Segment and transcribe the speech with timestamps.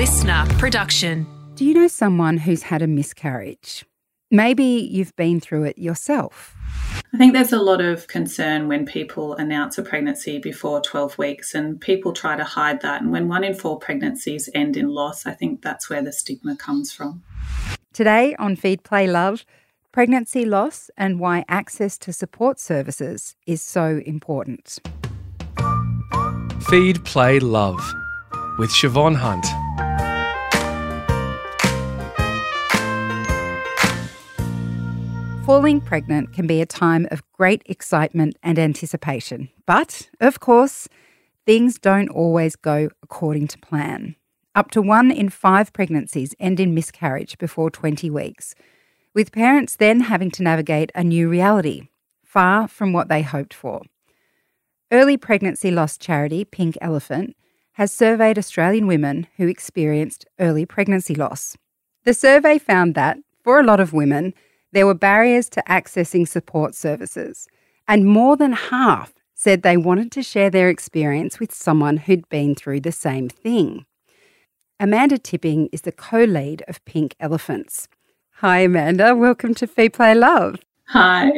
[0.00, 1.26] LiSTNR production.
[1.56, 3.84] Do you know someone who's had a miscarriage?
[4.30, 6.56] Maybe you've been through it yourself.
[7.12, 11.54] I think there's a lot of concern when people announce a pregnancy before 12 weeks,
[11.54, 13.02] and people try to hide that.
[13.02, 16.56] And when one in four pregnancies end in loss, I think that's where the stigma
[16.56, 17.22] comes from.
[17.92, 19.44] Today on Feed Play Love,
[19.92, 24.78] pregnancy loss and why access to support services is so important.
[26.70, 27.82] Feed Play Love
[28.58, 29.46] with Siobhan Hunt.
[35.50, 39.48] Falling pregnant can be a time of great excitement and anticipation.
[39.66, 40.88] But, of course,
[41.44, 44.14] things don't always go according to plan.
[44.54, 48.54] Up to one in five pregnancies end in miscarriage before 20 weeks,
[49.12, 51.88] with parents then having to navigate a new reality,
[52.22, 53.82] far from what they hoped for.
[54.92, 57.34] Early pregnancy loss charity Pink Elephant
[57.72, 61.56] has surveyed Australian women who experienced early pregnancy loss.
[62.04, 64.32] The survey found that, for a lot of women,
[64.72, 67.48] there were barriers to accessing support services,
[67.88, 72.54] and more than half said they wanted to share their experience with someone who'd been
[72.54, 73.86] through the same thing.
[74.78, 77.88] Amanda Tipping is the co lead of Pink Elephants.
[78.36, 79.14] Hi, Amanda.
[79.14, 80.56] Welcome to Feed Play Love.
[80.88, 81.30] Hi.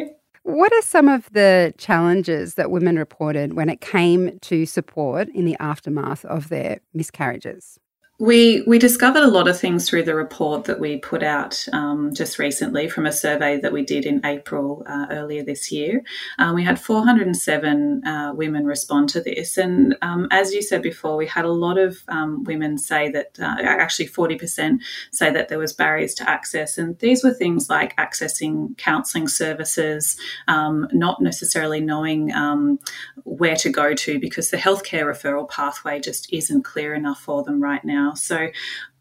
[0.45, 5.45] What are some of the challenges that women reported when it came to support in
[5.45, 7.79] the aftermath of their miscarriages?
[8.23, 12.15] We we discovered a lot of things through the report that we put out um,
[12.15, 16.05] just recently from a survey that we did in April uh, earlier this year.
[16.39, 21.17] Um, we had 407 uh, women respond to this, and um, as you said before,
[21.17, 24.79] we had a lot of um, women say that uh, actually 40%
[25.11, 30.17] say that there was barriers to access, and these were things like accessing counselling services,
[30.47, 32.79] um, not necessarily knowing um,
[33.25, 37.61] where to go to because the healthcare referral pathway just isn't clear enough for them
[37.61, 38.12] right now.
[38.15, 38.49] So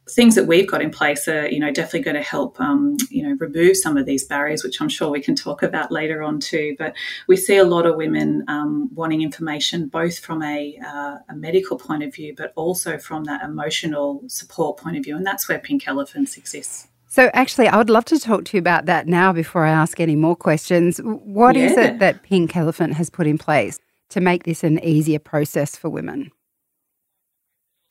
[0.09, 3.23] things that we've got in place are, you know, definitely going to help, um, you
[3.23, 6.39] know, remove some of these barriers, which I'm sure we can talk about later on
[6.39, 6.75] too.
[6.77, 6.93] But
[7.27, 11.77] we see a lot of women um, wanting information, both from a, uh, a, medical
[11.77, 15.59] point of view, but also from that emotional support point of view, and that's where
[15.59, 16.87] Pink Elephants exists.
[17.07, 19.99] So, actually, I would love to talk to you about that now before I ask
[19.99, 20.99] any more questions.
[20.99, 21.65] What yeah.
[21.65, 23.79] is it that Pink Elephant has put in place
[24.09, 26.31] to make this an easier process for women?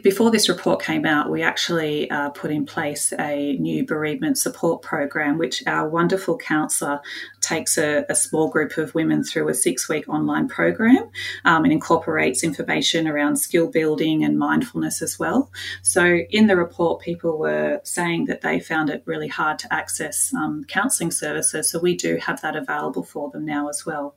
[0.03, 4.83] Before this report came out, we actually uh, put in place a new bereavement support
[4.83, 7.01] program, which our wonderful counsellor
[7.41, 11.09] takes a, a, small group of women through a six week online program
[11.45, 15.51] um, and incorporates information around skill building and mindfulness as well.
[15.83, 20.33] So, in the report, people were saying that they found it really hard to access
[20.35, 21.71] um, counselling services.
[21.71, 24.15] So, we do have that available for them now as well.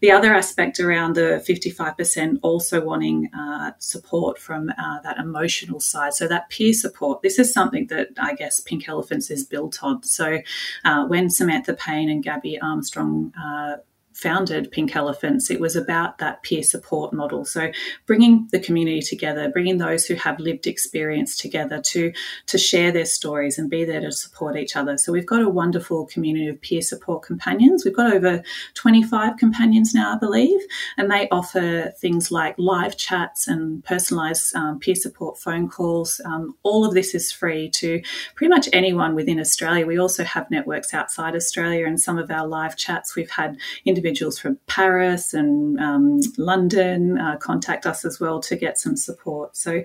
[0.00, 6.14] The other aspect around the 55% also wanting uh, support from uh, that emotional side.
[6.14, 10.02] So that peer support, this is something that I guess Pink Elephants is built on.
[10.02, 10.38] So
[10.84, 13.76] uh, when Samantha Payne and Gabby Armstrong uh,
[14.16, 17.44] founded Pink Elephants, it was about that peer support model.
[17.44, 17.70] So
[18.06, 22.12] bringing the community together, bringing those who have lived experience together to,
[22.46, 24.96] to share their stories and be there to support each other.
[24.96, 27.84] So we've got a wonderful community of peer support companions.
[27.84, 30.60] We've got over 25 companions now, I believe,
[30.96, 36.22] and they offer things like live chats and personalised um, peer support phone calls.
[36.24, 38.00] Um, all of this is free to
[38.34, 39.84] pretty much anyone within Australia.
[39.84, 44.05] We also have networks outside Australia, and some of our live chats we've had individuals
[44.06, 49.56] individuals from Paris and um, London uh, contact us as well to get some support.
[49.56, 49.82] So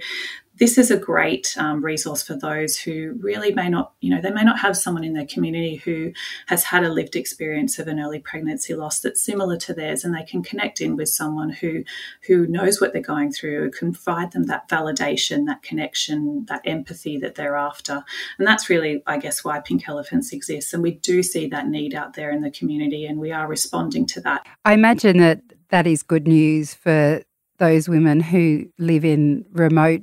[0.56, 4.32] this is a great um, resource for those who really may not, you know, they
[4.32, 6.12] may not have someone in their community who
[6.48, 10.14] has had a lived experience of an early pregnancy loss that's similar to theirs, and
[10.14, 11.84] they can connect in with someone who
[12.28, 17.18] who knows what they're going through, can provide them that validation, that connection, that empathy
[17.18, 18.04] that they're after,
[18.38, 20.74] and that's really, I guess, why Pink Elephants exists.
[20.74, 24.06] And we do see that need out there in the community, and we are responding
[24.08, 24.46] to that.
[24.66, 27.24] I imagine that that is good news for
[27.58, 30.02] those women who live in remote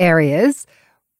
[0.00, 0.66] areas.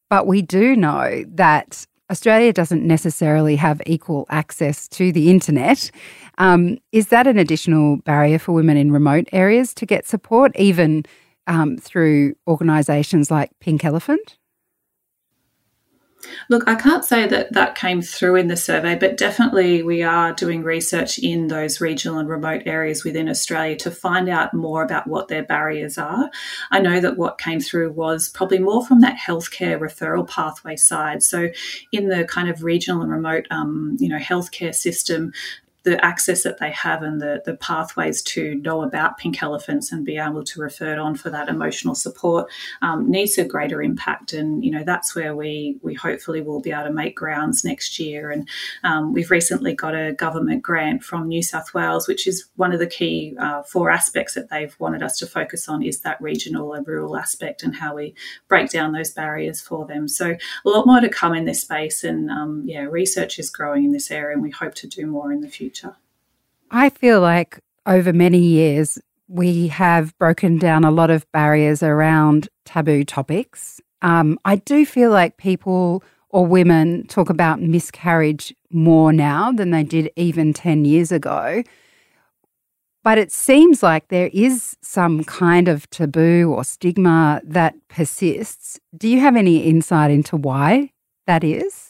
[0.09, 5.93] But we do know that Australia doesn't necessarily have equal access to the internet.
[6.38, 11.05] Um, is that an additional barrier for women in remote areas to get support, even
[11.47, 14.39] um, through organisations like Pink Elephant?
[16.49, 20.32] Look, I can't say that that came through in the survey, but definitely we are
[20.32, 25.06] doing research in those regional and remote areas within Australia to find out more about
[25.06, 26.31] what their barriers are.
[26.70, 31.22] I know that what came through was probably more from that healthcare referral pathway side.
[31.22, 31.49] So,
[31.93, 35.32] in the kind of regional and remote, um, you know, healthcare system,
[35.82, 40.05] the access that they have and the, the pathways to know about pink elephants and
[40.05, 42.50] be able to refer it on for that emotional support
[42.82, 44.35] um, needs a greater impact.
[44.35, 47.99] And, you know, that's where we, we hopefully will be able to make grounds next
[47.99, 48.31] year.
[48.31, 48.47] And
[48.85, 52.79] um, we've recently got a government grant from New South Wales, which is one of
[52.79, 56.75] the key uh, four aspects that they've wanted us to focus on is that regional
[56.75, 58.15] and rural aspect and how we
[58.49, 60.09] break down those barriers for them.
[60.09, 62.05] So a lot more to come in this space.
[62.05, 65.33] And um, yeah, research is growing in this area and we hope to do more
[65.33, 65.96] in the future future?
[66.70, 72.49] I feel like over many years, we have broken down a lot of barriers around
[72.64, 73.81] taboo topics.
[74.02, 79.82] Um, I do feel like people or women talk about miscarriage more now than they
[79.82, 81.62] did even 10 years ago.
[83.02, 88.78] But it seems like there is some kind of taboo or stigma that persists.
[88.96, 90.93] Do you have any insight into why
[91.26, 91.89] that is?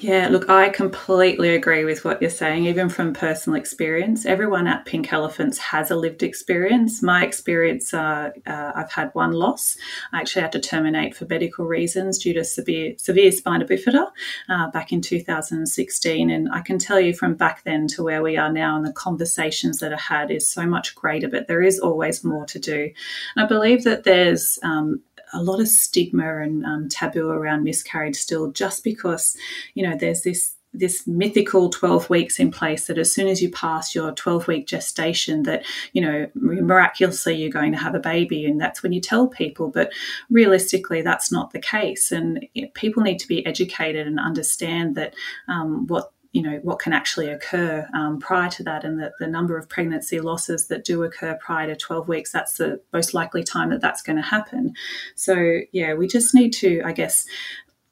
[0.00, 4.26] Yeah, look, I completely agree with what you're saying, even from personal experience.
[4.26, 7.02] Everyone at Pink Elephants has a lived experience.
[7.02, 9.76] My experience, uh, uh, I've had one loss.
[10.12, 14.06] I actually had to terminate for medical reasons due to severe, severe spina bifida
[14.48, 16.30] uh, back in 2016.
[16.30, 18.92] And I can tell you from back then to where we are now and the
[18.92, 22.92] conversations that are had is so much greater, but there is always more to do.
[23.34, 25.02] And I believe that there's um,
[25.32, 29.36] a lot of stigma and um, taboo around miscarriage still, just because
[29.74, 33.50] you know there's this this mythical 12 weeks in place that as soon as you
[33.50, 35.64] pass your 12 week gestation that
[35.94, 39.68] you know miraculously you're going to have a baby and that's when you tell people.
[39.68, 39.92] But
[40.30, 42.12] realistically that's not the case.
[42.12, 45.14] And people need to be educated and understand that
[45.48, 49.26] um, what you know what can actually occur um, prior to that and the, the
[49.26, 53.42] number of pregnancy losses that do occur prior to 12 weeks that's the most likely
[53.42, 54.74] time that that's going to happen.
[55.14, 57.26] So yeah we just need to i guess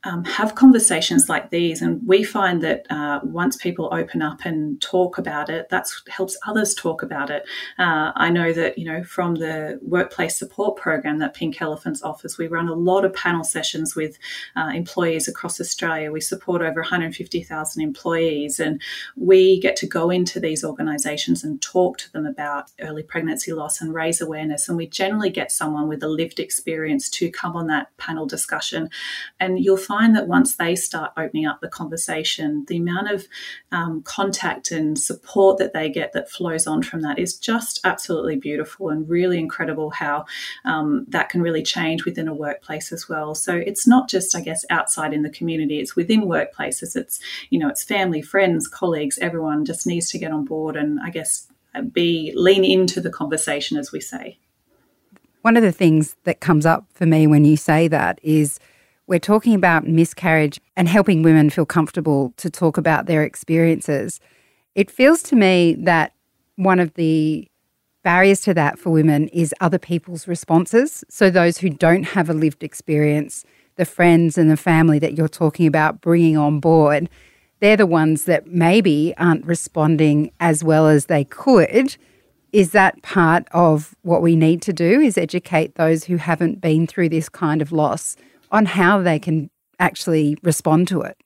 [0.06, 1.82] um, have conversations like these.
[1.82, 6.38] And we find that uh, once people open up and talk about it, that helps
[6.46, 7.42] others talk about it.
[7.76, 12.38] Uh, I know that, you know, from the workplace support program that Pink Elephants offers,
[12.38, 14.16] we run a lot of panel sessions with
[14.54, 16.12] uh, employees across Australia.
[16.12, 18.80] We support over 150,000 employees, and
[19.16, 23.80] we get to go into these organisations and talk to them about early pregnancy loss
[23.80, 24.68] and raise awareness.
[24.68, 28.88] And we generally get someone with a lived experience to come on that panel discussion.
[29.40, 33.26] And you'll find find that once they start opening up the conversation, the amount of
[33.72, 38.36] um, contact and support that they get that flows on from that is just absolutely
[38.36, 40.24] beautiful and really incredible how
[40.66, 43.34] um, that can really change within a workplace as well.
[43.34, 46.94] So it's not just, I guess, outside in the community, it's within workplaces.
[46.94, 47.18] It's,
[47.48, 51.08] you know, it's family, friends, colleagues, everyone just needs to get on board and I
[51.08, 51.46] guess
[51.92, 54.38] be lean into the conversation as we say.
[55.40, 58.58] One of the things that comes up for me when you say that is
[59.06, 64.20] we're talking about miscarriage and helping women feel comfortable to talk about their experiences.
[64.74, 66.12] It feels to me that
[66.56, 67.48] one of the
[68.02, 71.04] barriers to that for women is other people's responses.
[71.08, 73.44] So, those who don't have a lived experience,
[73.76, 77.08] the friends and the family that you're talking about bringing on board,
[77.60, 81.96] they're the ones that maybe aren't responding as well as they could.
[82.52, 85.00] Is that part of what we need to do?
[85.00, 88.16] Is educate those who haven't been through this kind of loss
[88.56, 91.16] on how they can actually respond to it.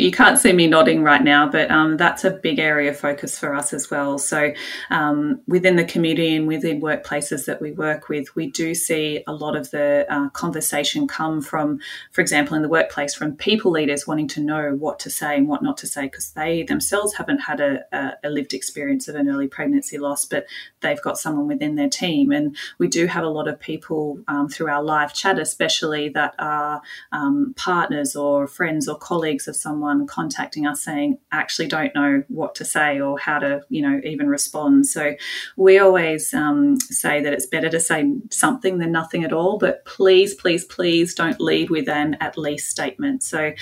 [0.00, 3.36] You can't see me nodding right now, but um, that's a big area of focus
[3.36, 4.16] for us as well.
[4.16, 4.52] So,
[4.90, 9.32] um, within the community and within workplaces that we work with, we do see a
[9.32, 11.80] lot of the uh, conversation come from,
[12.12, 15.48] for example, in the workplace, from people leaders wanting to know what to say and
[15.48, 17.84] what not to say because they themselves haven't had a,
[18.22, 20.46] a, lived experience of an early pregnancy loss, but
[20.80, 22.30] they've got someone within their team.
[22.30, 26.36] And we do have a lot of people um, through our live chat, especially that
[26.38, 31.94] are um, partners or friends or colleagues of someone someone contacting us saying, actually don't
[31.94, 34.86] know what to say or how to, you know, even respond.
[34.86, 35.14] So
[35.56, 39.58] we always um, say that it's better to say something than nothing at all.
[39.58, 43.22] But please, please, please don't lead with an at least statement.
[43.22, 43.52] So,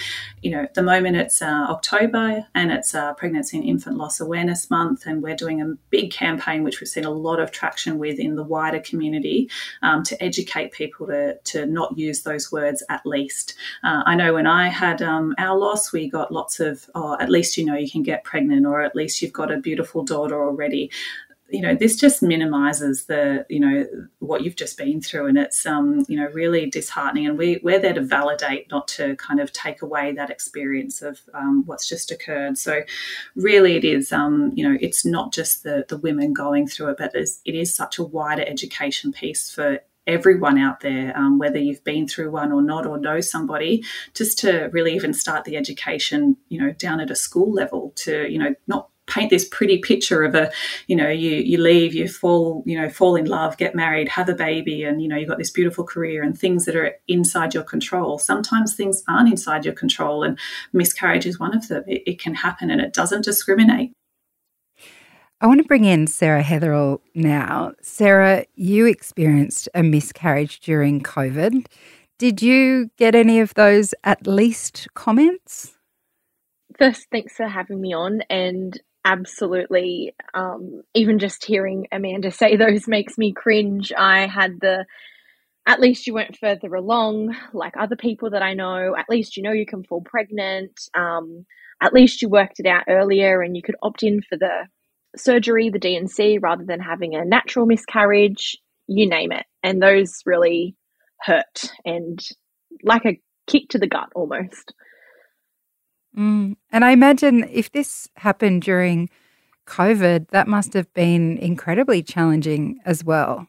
[0.42, 4.21] you know, at the moment it's uh, October and it's uh, Pregnancy and Infant Loss
[4.21, 7.99] Awareness Month, and we're doing a big campaign which we've seen a lot of traction
[7.99, 9.49] with in the wider community
[9.83, 13.54] um, to educate people to, to not use those words at least.
[13.85, 17.35] Uh, I know when I had um, our loss, we got lots of, oh, at
[17.37, 20.39] least you know you can get pregnant, or at least you've got a beautiful daughter
[20.49, 20.91] already.
[21.49, 23.87] You know, this just minimizes the, you know,
[24.19, 27.27] what you've just been through, and it's, um, you know, really disheartening.
[27.29, 31.21] And we we're there to validate, not to kind of take away that experience of
[31.35, 32.59] um, what's just occurred.
[32.59, 32.83] So,
[33.37, 36.99] really, it is, um, you know, it's not just the the women going through it,
[36.99, 41.39] but it is, it is such a wider education piece for everyone out there, um,
[41.39, 43.85] whether you've been through one or not, or know somebody,
[44.15, 48.31] just to really even start the education, you know, down at a school level to,
[48.31, 50.51] you know, not paint this pretty picture of a
[50.89, 54.29] you know you you leave you fall you know fall in love get married have
[54.29, 57.55] a baby and you know you've got this beautiful career and things that are inside
[57.55, 58.19] your control.
[58.19, 60.39] Sometimes things aren't inside your control and
[60.73, 61.85] miscarriage is one of them.
[61.87, 63.93] It, it can happen and it doesn't discriminate
[65.38, 67.73] I want to bring in Sarah Heatherall now.
[67.83, 71.66] Sarah, you experienced a miscarriage during COVID.
[72.19, 75.75] Did you get any of those at least comments?
[76.78, 78.23] First, thanks for having me on.
[78.31, 83.93] And absolutely, um, even just hearing Amanda say those makes me cringe.
[83.93, 84.87] I had the
[85.66, 88.95] at least you went further along, like other people that I know.
[88.97, 90.81] At least you know you can fall pregnant.
[90.95, 91.45] Um,
[91.83, 94.69] at least you worked it out earlier and you could opt in for the
[95.17, 98.57] surgery, the D&C, rather than having a natural miscarriage,
[98.87, 99.47] you name it.
[99.63, 100.77] And those really
[101.21, 102.21] hurt and
[102.83, 104.75] like a kick to the gut almost.
[106.17, 106.57] Mm.
[106.73, 109.11] And I imagine if this happened during
[109.67, 113.47] COVID, that must have been incredibly challenging as well.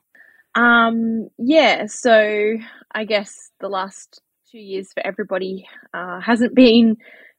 [0.55, 2.57] Um, yeah, so
[2.93, 4.21] I guess the last
[4.51, 6.97] two years for everybody uh, hasn't been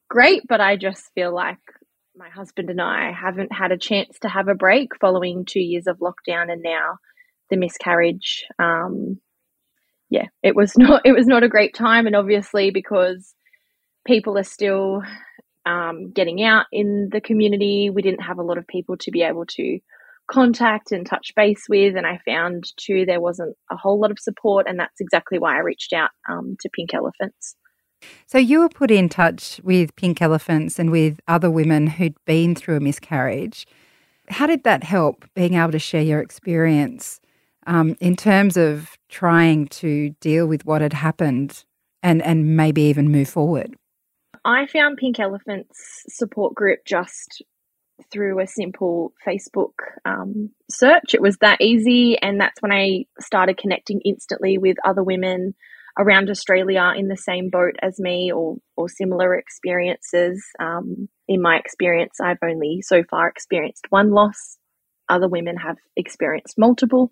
[0.09, 1.59] great, but I just feel like
[2.19, 5.87] my husband and I haven't had a chance to have a break following two years
[5.87, 6.99] of lockdown and now
[7.49, 8.45] the miscarriage.
[8.59, 9.21] Um,
[10.11, 13.35] yeah, it was not it was not a great time, and obviously because
[14.05, 15.03] people are still
[15.65, 19.23] um, getting out in the community, we didn't have a lot of people to be
[19.23, 19.79] able to
[20.29, 24.19] contact and touch base with, and I found too there wasn't a whole lot of
[24.19, 27.55] support, and that's exactly why I reached out um, to Pink Elephants.
[28.27, 32.55] So you were put in touch with Pink Elephants and with other women who'd been
[32.55, 33.67] through a miscarriage.
[34.29, 37.21] How did that help being able to share your experience
[37.67, 41.65] um, in terms of trying to deal with what had happened
[42.03, 43.77] and, and maybe even move forward?
[44.45, 47.43] I found Pink Elephants support group just
[48.13, 49.73] through a simple Facebook
[50.05, 51.15] um, search.
[51.15, 55.55] It was that easy, and that's when I started connecting instantly with other women
[55.99, 60.45] around Australia in the same boat as me or, or similar experiences.
[60.61, 64.59] Um, in my experience, I've only so far experienced one loss.
[65.09, 67.11] Other women have experienced multiple.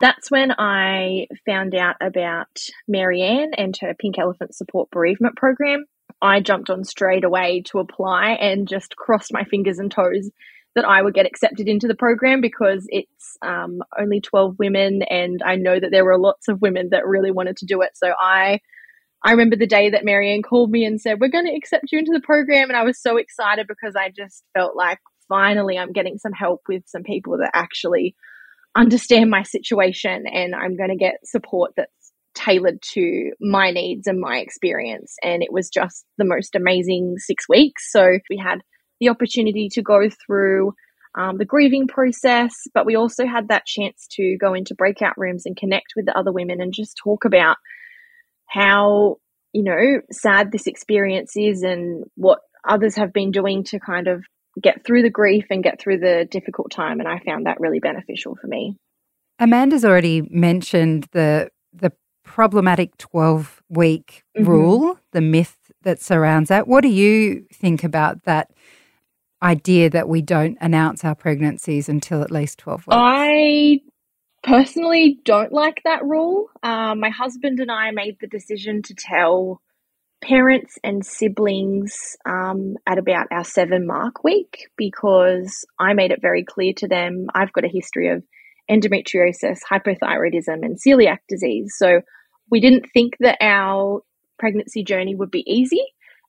[0.00, 2.48] That's when I found out about
[2.88, 5.84] Marianne and her Pink Elephant Support Bereavement Program.
[6.22, 10.30] I jumped on straight away to apply and just crossed my fingers and toes
[10.74, 15.42] that I would get accepted into the program because it's um, only 12 women and
[15.44, 17.90] I know that there were lots of women that really wanted to do it.
[17.94, 18.60] So I
[19.22, 21.98] I remember the day that Marianne called me and said, We're going to accept you
[21.98, 22.70] into the program.
[22.70, 24.98] And I was so excited because I just felt like
[25.28, 28.14] finally I'm getting some help with some people that actually
[28.76, 31.90] understand my situation and I'm going to get support that's
[32.34, 35.16] tailored to my needs and my experience.
[35.22, 37.90] And it was just the most amazing six weeks.
[37.90, 38.60] So we had
[39.00, 40.74] the opportunity to go through
[41.14, 45.44] um, the grieving process, but we also had that chance to go into breakout rooms
[45.46, 47.56] and connect with the other women and just talk about
[48.46, 49.16] how,
[49.52, 54.22] you know, sad this experience is and what others have been doing to kind of
[54.60, 57.00] get through the grief and get through the difficult time.
[57.00, 58.76] And I found that really beneficial for me.
[59.38, 61.92] Amanda's already mentioned the the
[62.24, 64.48] problematic 12 week mm-hmm.
[64.48, 66.68] rule, the myth that surrounds that.
[66.68, 68.50] What do you think about that
[69.42, 72.96] idea that we don't announce our pregnancies until at least 12 weeks?
[72.98, 73.80] I
[74.42, 76.48] personally don't like that rule.
[76.62, 79.60] Uh, my husband and I made the decision to tell
[80.22, 86.44] parents and siblings um, at about our seven mark week because I made it very
[86.44, 88.22] clear to them I've got a history of
[88.70, 91.74] endometriosis, hypothyroidism, and celiac disease.
[91.76, 92.02] So
[92.50, 94.02] we didn't think that our
[94.38, 95.82] pregnancy journey would be easy.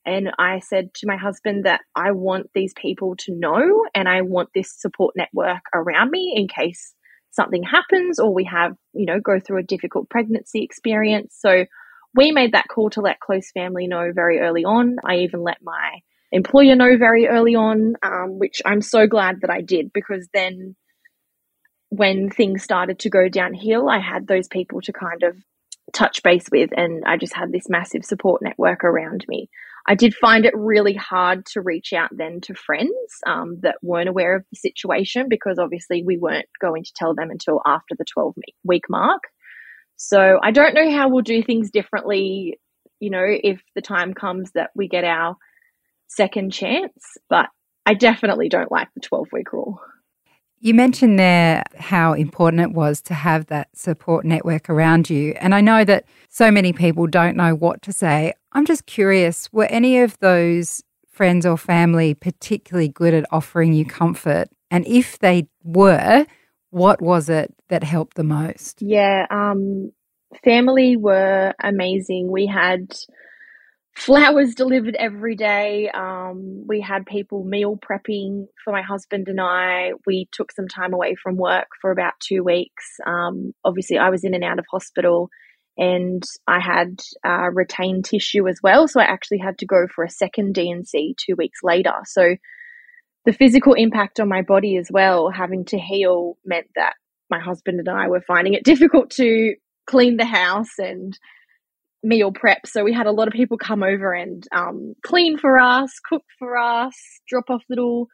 [0.04, 4.22] And I said to my husband that I want these people to know and I
[4.22, 6.94] want this support network around me in case
[7.30, 11.36] something happens or we have, you know, go through a difficult pregnancy experience.
[11.38, 11.66] So
[12.14, 14.96] we made that call to let close family know very early on.
[15.04, 19.50] I even let my employer know very early on, um, which I'm so glad that
[19.50, 20.76] I did because then
[21.90, 25.36] when things started to go downhill, I had those people to kind of
[25.92, 29.50] touch base with, and I just had this massive support network around me.
[29.86, 32.90] I did find it really hard to reach out then to friends
[33.26, 37.30] um, that weren't aware of the situation because obviously we weren't going to tell them
[37.30, 38.34] until after the 12
[38.64, 39.22] week mark.
[39.96, 42.58] So I don't know how we'll do things differently,
[43.00, 45.36] you know, if the time comes that we get our
[46.08, 47.46] second chance, but
[47.84, 49.80] I definitely don't like the 12 week rule.
[50.60, 55.34] You mentioned there how important it was to have that support network around you.
[55.40, 58.34] And I know that so many people don't know what to say.
[58.52, 60.82] I'm just curious were any of those
[61.12, 64.48] friends or family particularly good at offering you comfort?
[64.70, 66.26] And if they were,
[66.70, 68.80] what was it that helped the most?
[68.80, 69.92] Yeah, um,
[70.42, 72.30] family were amazing.
[72.30, 72.94] We had
[73.94, 75.90] flowers delivered every day.
[75.90, 79.92] Um, we had people meal prepping for my husband and I.
[80.06, 82.84] We took some time away from work for about two weeks.
[83.06, 85.28] Um, obviously, I was in and out of hospital
[85.76, 88.88] and I had uh, retained tissue as well.
[88.88, 91.94] So I actually had to go for a second D&C two weeks later.
[92.04, 92.36] So
[93.24, 96.94] the physical impact on my body as well, having to heal, meant that
[97.30, 99.54] my husband and I were finding it difficult to
[99.86, 101.18] clean the house and
[102.02, 102.66] meal prep.
[102.66, 106.24] So we had a lot of people come over and um, clean for us, cook
[106.38, 106.94] for us,
[107.28, 108.08] drop off little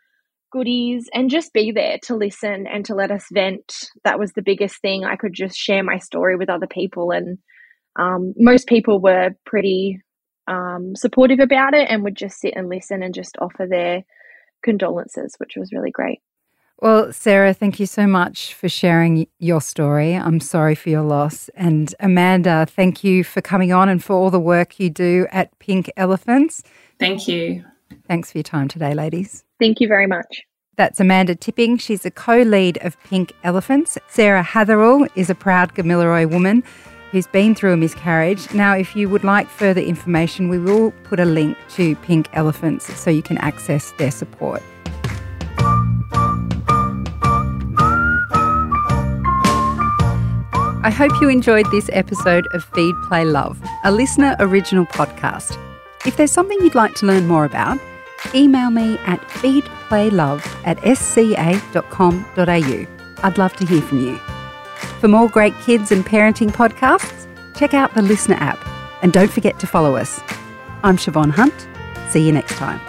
[0.53, 3.91] goodies, and just be there to listen and to let us vent.
[4.05, 5.05] That was the biggest thing.
[5.05, 7.39] I could just share my story with other people, and
[7.99, 10.01] um, most people were pretty
[10.47, 14.05] um, supportive about it and would just sit and listen and just offer their
[14.63, 16.21] condolences, which was really great.
[16.81, 20.15] Well, Sarah, thank you so much for sharing your story.
[20.15, 21.51] I'm sorry for your loss.
[21.57, 25.59] And Amanda, thank you for coming on and for all the work you do at
[25.59, 26.63] Pink Elephants.
[27.01, 27.65] Thank you.
[28.07, 29.45] Thanks for your time today, ladies.
[29.59, 30.43] Thank you very much.
[30.77, 31.79] That's Amanda Tipping.
[31.79, 33.99] She's a co lead of Pink Elephants.
[34.07, 36.63] Sarah Hatherall is a proud Gamilaroi woman
[37.11, 38.53] who's been through a miscarriage.
[38.53, 42.87] Now, if you would like further information, we will put a link to Pink Elephants
[42.99, 44.63] so you can access their support.
[50.81, 55.59] I hope you enjoyed this episode of Feed Play Love, a LiSTNR original podcast.
[56.07, 57.79] If there's something you'd like to learn more about,
[58.35, 62.87] email me at feedplaylove at sca.com.au.
[63.23, 64.38] I'd love to hear from you.
[65.01, 68.59] For more great kids and parenting podcasts, check out the LiSTNR app
[69.03, 70.21] and don't forget to follow us.
[70.83, 71.69] I'm Siobhan Hunt.
[72.11, 72.81] See you next time.